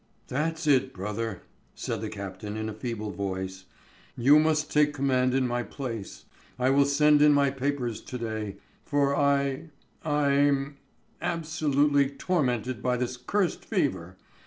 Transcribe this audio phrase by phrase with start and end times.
[0.29, 1.43] "That's it, brother,"
[1.75, 3.65] said the captain in a feeble voice.
[4.17, 6.25] "You must take the command in my place.
[6.57, 9.69] I will send in my papers to day, for I...
[10.03, 10.31] I...
[10.47, 10.77] 'm
[11.21, 14.17] absolutely tormented by this cursed fever....